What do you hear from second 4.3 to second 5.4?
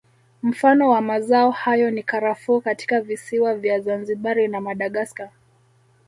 na Madagascar